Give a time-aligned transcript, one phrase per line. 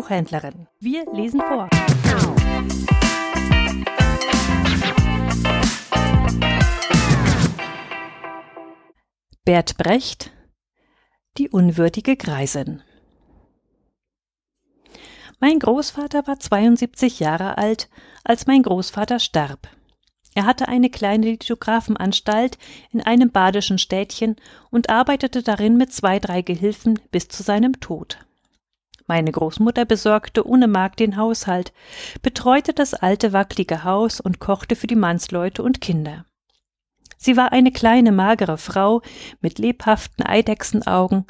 [0.00, 0.66] Buchhändlerin.
[0.78, 1.68] Wir lesen vor.
[9.44, 10.32] Bert Brecht
[11.36, 12.82] Die unwürdige Greisin
[15.38, 17.90] Mein Großvater war 72 Jahre alt,
[18.24, 19.68] als mein Großvater starb.
[20.34, 22.56] Er hatte eine kleine Lithographenanstalt
[22.90, 24.36] in einem badischen Städtchen
[24.70, 28.16] und arbeitete darin mit zwei, drei Gehilfen bis zu seinem Tod.
[29.10, 31.72] Meine Großmutter besorgte ohne Magd den Haushalt,
[32.22, 36.26] betreute das alte wackelige Haus und kochte für die Mannsleute und Kinder.
[37.16, 39.02] Sie war eine kleine magere Frau
[39.40, 41.26] mit lebhaften Eidechsenaugen,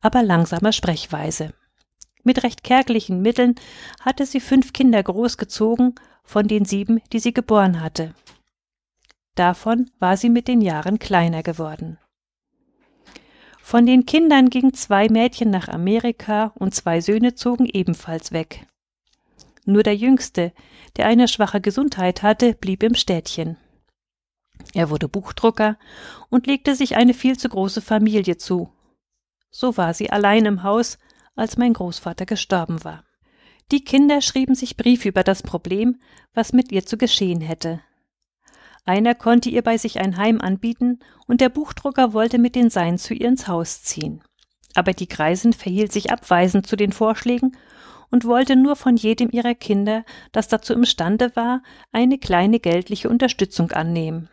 [0.00, 1.52] aber langsamer Sprechweise.
[2.24, 3.56] Mit recht kärglichen Mitteln
[4.00, 8.14] hatte sie fünf Kinder großgezogen, von den sieben, die sie geboren hatte.
[9.34, 11.98] Davon war sie mit den Jahren kleiner geworden.
[13.68, 18.66] Von den Kindern gingen zwei Mädchen nach Amerika und zwei Söhne zogen ebenfalls weg.
[19.66, 20.54] Nur der Jüngste,
[20.96, 23.58] der eine schwache Gesundheit hatte, blieb im Städtchen.
[24.72, 25.78] Er wurde Buchdrucker
[26.30, 28.72] und legte sich eine viel zu große Familie zu.
[29.50, 30.96] So war sie allein im Haus,
[31.36, 33.04] als mein Großvater gestorben war.
[33.70, 36.00] Die Kinder schrieben sich Briefe über das Problem,
[36.32, 37.82] was mit ihr zu geschehen hätte.
[38.88, 42.96] Einer konnte ihr bei sich ein Heim anbieten, und der Buchdrucker wollte mit den Seinen
[42.96, 44.22] zu ihr ins Haus ziehen.
[44.74, 47.54] Aber die Greisin verhielt sich abweisend zu den Vorschlägen
[48.10, 53.72] und wollte nur von jedem ihrer Kinder, das dazu imstande war, eine kleine geldliche Unterstützung
[53.72, 54.30] annehmen.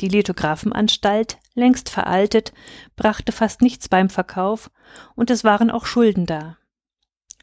[0.00, 2.52] Die Lithographenanstalt, längst veraltet,
[2.96, 4.68] brachte fast nichts beim Verkauf,
[5.14, 6.56] und es waren auch Schulden da.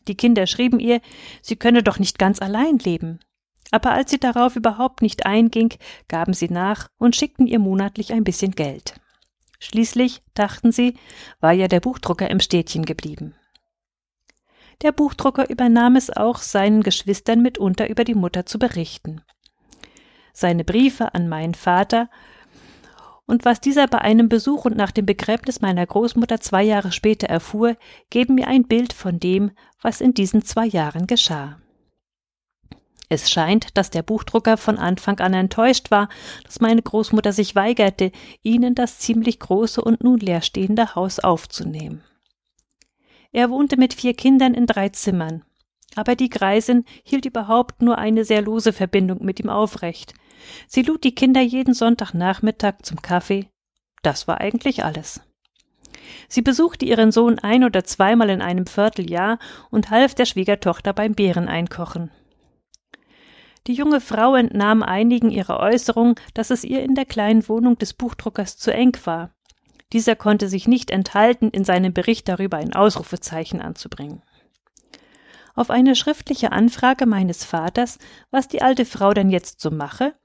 [0.09, 0.99] Die Kinder schrieben ihr,
[1.41, 3.21] sie könne doch nicht ganz allein leben
[3.73, 5.73] aber als sie darauf überhaupt nicht einging,
[6.07, 8.93] gaben sie nach und schickten ihr monatlich ein bisschen Geld.
[9.59, 10.95] Schließlich, dachten sie,
[11.39, 13.33] war ja der Buchdrucker im Städtchen geblieben.
[14.83, 19.23] Der Buchdrucker übernahm es auch, seinen Geschwistern mitunter über die Mutter zu berichten.
[20.33, 22.11] Seine Briefe an meinen Vater
[23.25, 27.25] und was dieser bei einem Besuch und nach dem Begräbnis meiner Großmutter zwei Jahre später
[27.25, 27.75] erfuhr,
[28.11, 29.49] geben mir ein Bild von dem,
[29.81, 31.57] was in diesen zwei Jahren geschah.
[33.09, 36.09] Es scheint, dass der Buchdrucker von Anfang an enttäuscht war,
[36.45, 42.03] dass meine Großmutter sich weigerte, ihnen das ziemlich große und nun leerstehende Haus aufzunehmen.
[43.31, 45.43] Er wohnte mit vier Kindern in drei Zimmern.
[45.95, 50.13] Aber die Greisin hielt überhaupt nur eine sehr lose Verbindung mit ihm aufrecht.
[50.67, 53.49] Sie lud die Kinder jeden Sonntagnachmittag zum Kaffee.
[54.01, 55.21] Das war eigentlich alles.
[56.27, 61.13] Sie besuchte ihren Sohn ein oder zweimal in einem Vierteljahr und half der Schwiegertochter beim
[61.13, 62.11] Beereneinkochen.
[63.67, 67.93] Die junge Frau entnahm einigen ihrer Äußerungen, dass es ihr in der kleinen Wohnung des
[67.93, 69.33] Buchdruckers zu eng war.
[69.93, 74.21] Dieser konnte sich nicht enthalten, in seinem Bericht darüber ein Ausrufezeichen anzubringen.
[75.55, 77.99] Auf eine schriftliche Anfrage meines Vaters,
[78.31, 80.15] was die alte Frau denn jetzt so mache,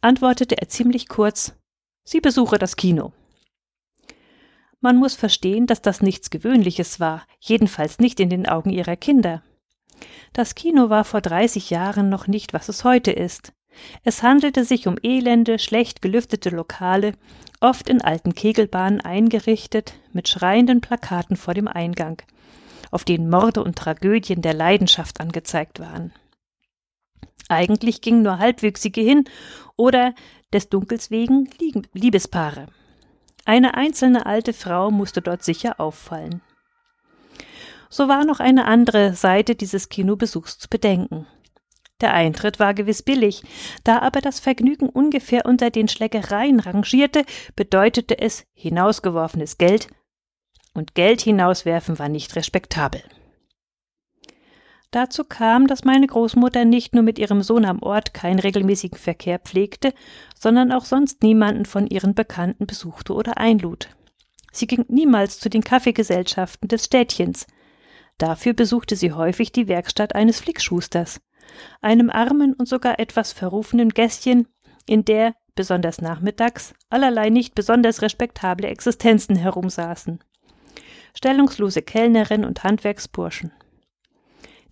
[0.00, 1.54] antwortete er ziemlich kurz
[2.02, 3.12] Sie besuche das Kino.
[4.80, 9.42] Man muss verstehen, dass das nichts Gewöhnliches war, jedenfalls nicht in den Augen ihrer Kinder.
[10.32, 13.52] Das Kino war vor 30 Jahren noch nicht, was es heute ist.
[14.04, 17.12] Es handelte sich um elende, schlecht gelüftete Lokale,
[17.60, 22.22] oft in alten Kegelbahnen eingerichtet, mit schreienden Plakaten vor dem Eingang,
[22.90, 26.12] auf denen Morde und Tragödien der Leidenschaft angezeigt waren.
[27.48, 29.24] Eigentlich gingen nur Halbwüchsige hin
[29.76, 30.14] oder
[30.52, 31.48] des Dunkels wegen
[31.92, 32.66] Liebespaare.
[33.44, 36.42] Eine einzelne alte Frau musste dort sicher auffallen.
[37.90, 41.26] So war noch eine andere Seite dieses Kinobesuchs zu bedenken.
[42.00, 43.42] Der Eintritt war gewiss billig,
[43.84, 47.24] da aber das Vergnügen ungefähr unter den Schlägereien rangierte,
[47.56, 49.88] bedeutete es hinausgeworfenes Geld,
[50.72, 53.02] und Geld hinauswerfen war nicht respektabel.
[54.92, 59.38] Dazu kam, dass meine Großmutter nicht nur mit ihrem Sohn am Ort keinen regelmäßigen Verkehr
[59.38, 59.92] pflegte,
[60.38, 63.88] sondern auch sonst niemanden von ihren Bekannten besuchte oder einlud.
[64.52, 67.46] Sie ging niemals zu den Kaffeegesellschaften des Städtchens,
[68.20, 71.22] Dafür besuchte sie häufig die Werkstatt eines Flickschusters,
[71.80, 74.46] einem armen und sogar etwas verrufenen Gässchen,
[74.86, 80.20] in der, besonders nachmittags, allerlei nicht besonders respektable Existenzen herumsaßen.
[81.14, 83.52] Stellungslose Kellnerin und Handwerksburschen.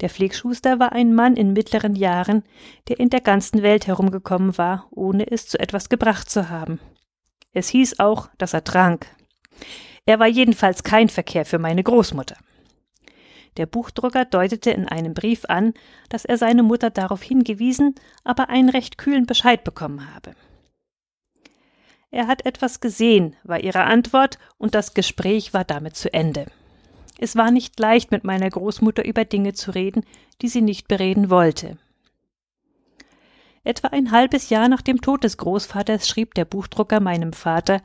[0.02, 2.44] Der Pflegschuster war ein Mann in mittleren Jahren,
[2.88, 6.80] der in der ganzen Welt herumgekommen war, ohne es zu etwas gebracht zu haben.
[7.54, 9.06] Es hieß auch, dass er trank.
[10.04, 12.36] Er war jedenfalls kein Verkehr für meine Großmutter.
[13.58, 15.74] Der Buchdrucker deutete in einem Brief an,
[16.08, 20.34] dass er seine Mutter darauf hingewiesen, aber einen recht kühlen Bescheid bekommen habe.
[22.10, 26.46] Er hat etwas gesehen, war ihre Antwort, und das Gespräch war damit zu Ende.
[27.18, 30.04] Es war nicht leicht, mit meiner Großmutter über Dinge zu reden,
[30.40, 31.76] die sie nicht bereden wollte.
[33.64, 37.82] Etwa ein halbes Jahr nach dem Tod des Großvaters schrieb der Buchdrucker meinem Vater,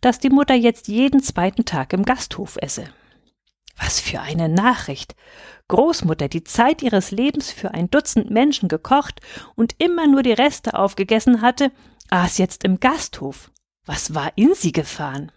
[0.00, 2.84] dass die Mutter jetzt jeden zweiten Tag im Gasthof esse.
[3.82, 5.14] Was für eine Nachricht.
[5.68, 9.20] Großmutter, die Zeit ihres Lebens für ein Dutzend Menschen gekocht
[9.54, 11.72] und immer nur die Reste aufgegessen hatte,
[12.10, 13.50] aß jetzt im Gasthof.
[13.86, 15.32] Was war in sie gefahren?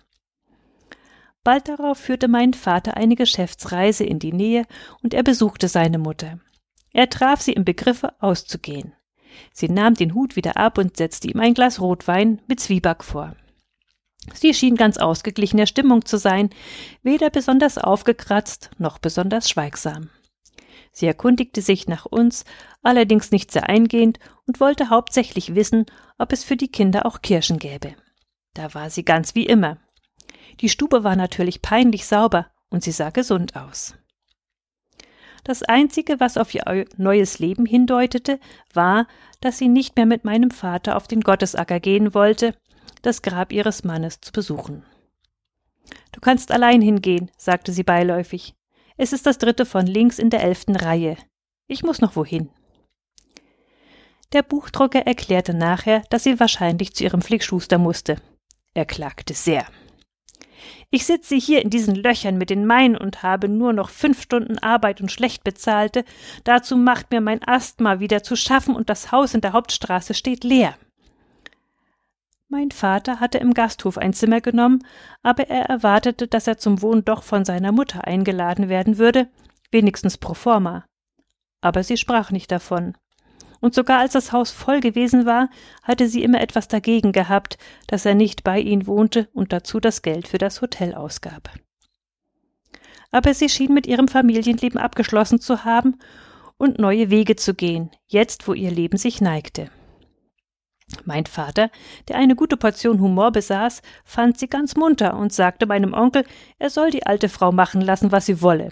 [1.44, 4.66] Bald darauf führte mein Vater eine Geschäftsreise in die Nähe
[5.02, 6.40] und er besuchte seine Mutter.
[6.94, 8.94] Er traf sie im Begriffe auszugehen.
[9.52, 13.36] Sie nahm den Hut wieder ab und setzte ihm ein Glas Rotwein mit Zwieback vor.
[14.34, 16.50] Sie schien ganz ausgeglichener Stimmung zu sein,
[17.02, 20.10] weder besonders aufgekratzt noch besonders schweigsam.
[20.92, 22.46] Sie erkundigte sich nach uns,
[22.84, 25.86] allerdings nicht sehr eingehend und wollte hauptsächlich wissen,
[26.18, 27.96] ob es für die Kinder auch Kirschen gäbe.
[28.54, 29.78] Da war sie ganz wie immer.
[30.62, 33.96] Die Stube war natürlich peinlich sauber und sie sah gesund aus.
[35.44, 38.40] Das Einzige, was auf ihr neues Leben hindeutete,
[38.74, 39.08] war,
[39.42, 42.56] dass sie nicht mehr mit meinem Vater auf den Gottesacker gehen wollte,
[43.04, 44.84] das Grab ihres Mannes zu besuchen.
[46.12, 48.56] Du kannst allein hingehen, sagte sie beiläufig.
[48.98, 51.18] Es ist das dritte von links in der elften Reihe.
[51.68, 52.50] Ich muss noch wohin.
[54.32, 58.18] Der Buchdrucker erklärte nachher, dass sie wahrscheinlich zu ihrem Flickschuster musste.
[58.74, 59.68] Er klagte sehr.
[60.90, 64.60] Ich sitze hier in diesen Löchern mit den Meinen und habe nur noch fünf Stunden
[64.60, 66.06] Arbeit und schlecht bezahlte.
[66.44, 70.44] Dazu macht mir mein Asthma wieder zu schaffen und das Haus in der Hauptstraße steht
[70.44, 70.78] leer.
[72.54, 74.86] Mein Vater hatte im Gasthof ein Zimmer genommen,
[75.24, 79.28] aber er erwartete, dass er zum Wohnen doch von seiner Mutter eingeladen werden würde,
[79.72, 80.86] wenigstens pro forma.
[81.62, 82.94] Aber sie sprach nicht davon
[83.60, 85.50] und sogar als das Haus voll gewesen war,
[85.82, 87.58] hatte sie immer etwas dagegen gehabt,
[87.88, 91.50] dass er nicht bei ihnen wohnte und dazu das Geld für das Hotel ausgab.
[93.10, 95.98] Aber sie schien mit ihrem Familienleben abgeschlossen zu haben
[96.58, 99.72] und neue Wege zu gehen, jetzt wo ihr Leben sich neigte.
[101.06, 101.70] Mein Vater,
[102.08, 106.26] der eine gute Portion Humor besaß, fand sie ganz munter und sagte meinem Onkel,
[106.60, 108.70] er soll die alte Frau machen lassen, was sie wolle.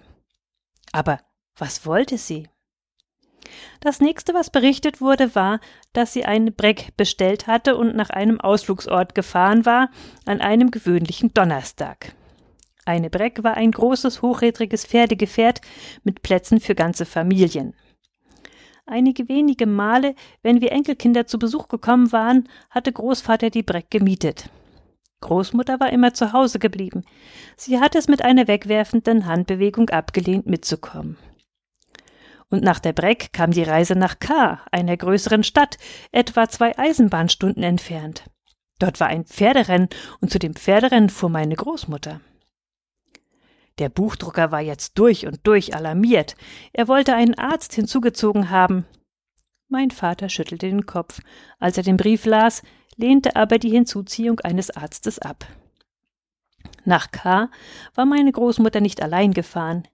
[0.92, 1.20] Aber
[1.58, 2.48] was wollte sie?
[3.82, 5.60] Das nächste, was berichtet wurde, war,
[5.94, 9.90] dass sie einen Breck bestellt hatte und nach einem Ausflugsort gefahren war,
[10.26, 12.14] an einem gewöhnlichen Donnerstag.
[12.86, 15.62] Eine Breck war ein großes, hochrädriges Pferdegefährt
[16.04, 17.74] mit Plätzen für ganze Familien.
[18.86, 24.50] Einige wenige Male, wenn wir Enkelkinder zu Besuch gekommen waren, hatte Großvater die Breck gemietet.
[25.22, 27.04] Großmutter war immer zu Hause geblieben.
[27.56, 31.18] Sie hatte es mit einer wegwerfenden Handbewegung abgelehnt, mitzukommen
[32.52, 35.78] und nach der Breck kam die Reise nach K., einer größeren Stadt,
[36.12, 38.26] etwa zwei Eisenbahnstunden entfernt.
[38.78, 39.90] Dort war ein Pferderennen
[40.20, 42.20] und zu dem Pferderennen fuhr meine Großmutter.
[43.80, 46.36] Der Buchdrucker war jetzt durch und durch alarmiert.
[46.74, 48.86] Er wollte einen Arzt hinzugezogen haben.
[49.70, 51.22] Mein Vater schüttelte den Kopf.
[51.60, 52.62] Als er den Brief las,
[52.98, 55.48] lehnte aber die Hinzuziehung eines Arztes ab.
[56.84, 57.50] Nach K
[57.96, 59.88] war meine Großmutter nicht allein gefahren.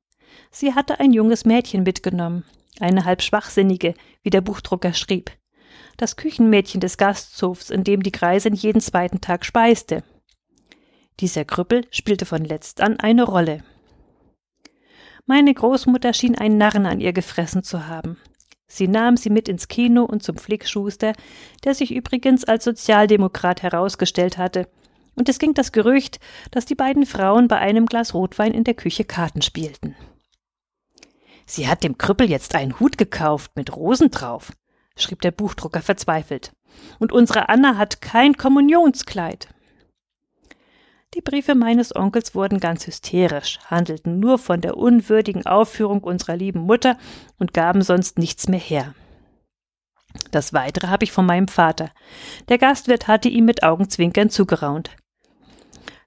[0.52, 2.44] Sie hatte ein junges Mädchen mitgenommen,
[2.80, 5.32] eine halb schwachsinnige, wie der Buchdrucker schrieb.
[5.98, 10.04] Das Küchenmädchen des Gasthofs, in dem die Greisin jeden zweiten Tag speiste.
[11.20, 13.64] Dieser Krüppel spielte von letzt an eine Rolle.
[15.26, 18.18] Meine Großmutter schien einen Narren an ihr gefressen zu haben.
[18.68, 21.14] Sie nahm sie mit ins Kino und zum Flickschuster,
[21.64, 24.68] der sich übrigens als Sozialdemokrat herausgestellt hatte,
[25.16, 26.20] und es ging das Gerücht,
[26.52, 29.96] dass die beiden Frauen bei einem Glas Rotwein in der Küche Karten spielten.
[31.48, 34.52] Sie hat dem Krüppel jetzt einen Hut gekauft mit Rosen drauf,
[34.96, 36.52] schrieb der Buchdrucker verzweifelt.
[37.00, 39.48] Und unsere Anna hat kein Kommunionskleid.
[41.14, 46.62] Die Briefe meines Onkels wurden ganz hysterisch, handelten nur von der unwürdigen Aufführung unserer lieben
[46.62, 46.98] Mutter
[47.40, 48.94] und gaben sonst nichts mehr her.
[50.32, 51.92] Das Weitere habe ich von meinem Vater.
[52.50, 54.92] Der Gastwirt hatte ihm mit Augenzwinkern zugeraunt.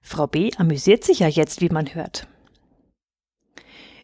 [0.02, 0.50] Frau B.
[0.56, 2.26] amüsiert sich ja jetzt, wie man hört.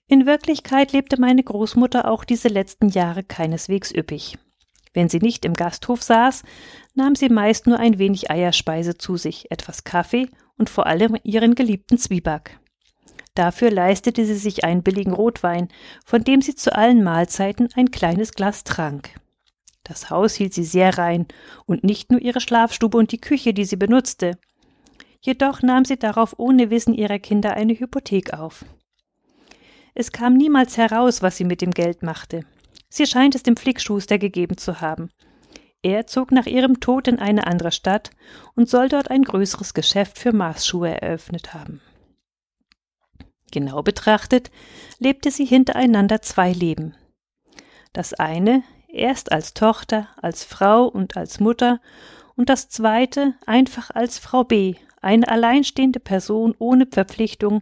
[0.09, 4.38] In Wirklichkeit lebte meine Großmutter auch diese letzten Jahre keineswegs üppig.
[4.97, 6.43] Wenn sie nicht im Gasthof saß,
[6.95, 11.55] nahm sie meist nur ein wenig Eierspeise zu sich, etwas Kaffee und vor allem ihren
[11.55, 12.59] geliebten Zwieback.
[13.35, 15.69] Dafür leistete sie sich einen billigen Rotwein,
[16.07, 19.11] von dem sie zu allen Mahlzeiten ein kleines Glas trank.
[19.85, 21.26] Das Haus hielt sie sehr rein,
[21.67, 24.38] und nicht nur ihre Schlafstube und die Küche, die sie benutzte.
[25.21, 28.65] Jedoch nahm sie darauf ohne Wissen ihrer Kinder eine Hypothek auf.
[29.95, 32.47] Es kam niemals heraus, was sie mit dem Geld machte.
[32.97, 35.11] Sie scheint es dem Flickschuster gegeben zu haben.
[35.83, 38.11] Er zog nach ihrem Tod in eine andere Stadt
[38.55, 41.83] und soll dort ein größeres Geschäft für Maßschuhe eröffnet haben.
[43.50, 44.50] Genau betrachtet
[44.99, 46.95] lebte sie hintereinander zwei Leben.
[47.93, 51.83] Das eine erst als Tochter, als Frau und als Mutter
[52.35, 57.61] und das zweite einfach als Frau B, eine alleinstehende Person ohne Verpflichtung,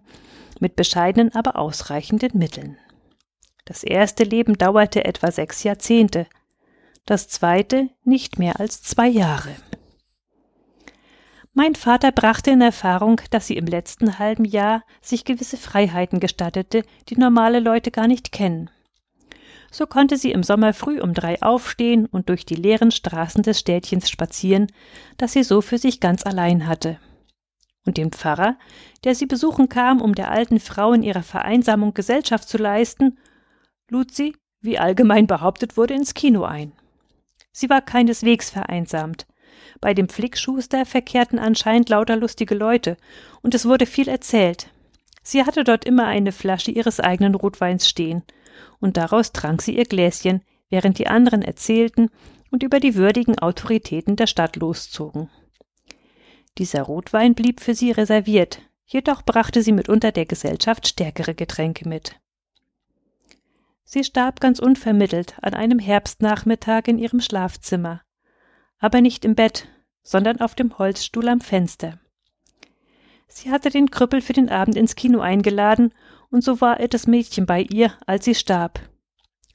[0.61, 2.79] mit bescheidenen, aber ausreichenden Mitteln.
[3.65, 6.27] Das erste Leben dauerte etwa sechs Jahrzehnte,
[7.07, 9.55] das zweite nicht mehr als zwei Jahre.
[11.55, 16.83] Mein Vater brachte in Erfahrung, dass sie im letzten halben Jahr sich gewisse Freiheiten gestattete,
[17.09, 18.71] die normale Leute gar nicht kennen.
[19.71, 23.61] So konnte sie im Sommer früh um drei aufstehen und durch die leeren Straßen des
[23.61, 24.67] Städtchens spazieren,
[25.17, 26.99] das sie so für sich ganz allein hatte.
[27.87, 28.57] Und dem Pfarrer,
[29.05, 33.19] der sie besuchen kam, um der alten Frau in ihrer Vereinsamung Gesellschaft zu leisten,
[33.91, 36.73] lud sie, wie allgemein behauptet wurde, ins Kino ein.
[37.53, 39.27] Sie war keineswegs vereinsamt.
[39.81, 42.97] Bei dem Flickschuster verkehrten anscheinend lauter lustige Leute,
[43.43, 44.71] und es wurde viel erzählt.
[45.23, 48.23] Sie hatte dort immer eine Flasche ihres eigenen Rotweins stehen,
[48.81, 52.11] und daraus trank sie ihr Gläschen, während die anderen erzählten
[52.51, 55.31] und über die würdigen Autoritäten der Stadt loszogen.
[56.59, 62.17] Dieser Rotwein blieb für sie reserviert, jedoch brachte sie mitunter der Gesellschaft stärkere Getränke mit.
[63.85, 68.01] Sie starb ganz unvermittelt an einem Herbstnachmittag in ihrem Schlafzimmer,
[68.79, 69.69] aber nicht im Bett,
[70.03, 71.99] sondern auf dem Holzstuhl am Fenster.
[73.29, 75.93] Sie hatte den Krüppel für den Abend ins Kino eingeladen,
[76.31, 78.81] und so war er das Mädchen bei ihr, als sie starb.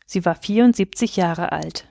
[0.06, 1.88] Sie war 74 Jahre alt.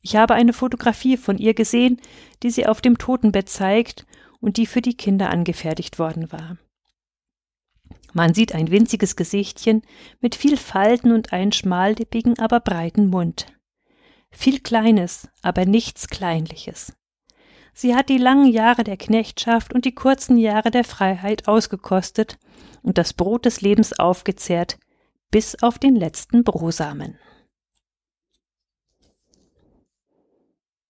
[0.00, 2.00] Ich habe eine Fotografie von ihr gesehen,
[2.42, 4.06] die sie auf dem Totenbett zeigt
[4.40, 6.58] und die für die Kinder angefertigt worden war.
[8.12, 9.82] Man sieht ein winziges Gesichtchen
[10.20, 13.46] mit viel Falten und einen schmallippigen, aber breiten Mund.
[14.30, 16.94] Viel Kleines, aber nichts Kleinliches.
[17.74, 22.38] Sie hat die langen Jahre der Knechtschaft und die kurzen Jahre der Freiheit ausgekostet
[22.82, 24.78] und das Brot des Lebens aufgezehrt,
[25.30, 27.18] bis auf den letzten Brosamen.